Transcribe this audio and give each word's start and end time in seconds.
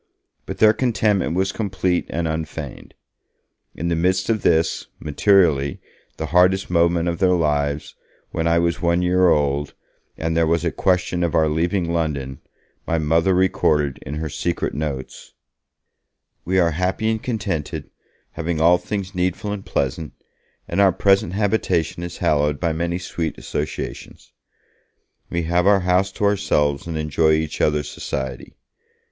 But 0.47 0.57
their 0.57 0.73
contentment 0.73 1.35
was 1.35 1.51
complete 1.51 2.07
and 2.09 2.27
unfeigned. 2.27 2.95
In 3.75 3.87
the 3.89 3.95
midst 3.95 4.31
of 4.31 4.41
this, 4.41 4.87
materially, 4.99 5.79
the 6.17 6.25
hardest 6.33 6.71
moment 6.71 7.07
of 7.07 7.19
their 7.19 7.35
lives, 7.35 7.93
when 8.31 8.47
I 8.47 8.57
was 8.57 8.81
one 8.81 9.03
year 9.03 9.29
old, 9.29 9.75
and 10.17 10.35
there 10.35 10.47
was 10.47 10.65
a 10.65 10.71
question 10.71 11.23
of 11.23 11.35
our 11.35 11.47
leaving 11.47 11.93
London, 11.93 12.41
my 12.87 12.97
Mother 12.97 13.35
recorded 13.35 13.99
in 14.01 14.15
her 14.15 14.27
secret 14.27 14.73
notes: 14.73 15.33
'We 16.45 16.57
are 16.57 16.71
happy 16.71 17.07
and 17.11 17.21
contented, 17.21 17.91
having 18.31 18.59
all 18.59 18.79
things 18.79 19.13
needful 19.13 19.51
and 19.51 19.63
pleasant, 19.63 20.13
and 20.67 20.81
our 20.81 20.91
present 20.91 21.33
habitation 21.33 22.01
is 22.01 22.17
hallowed 22.17 22.59
by 22.59 22.73
many 22.73 22.97
sweet 22.97 23.37
associations. 23.37 24.33
We 25.29 25.43
have 25.43 25.67
our 25.67 25.81
house 25.81 26.11
to 26.13 26.23
ourselves 26.23 26.87
and 26.87 26.97
enjoy 26.97 27.33
each 27.33 27.61
other's 27.61 27.91
society. 27.91 28.55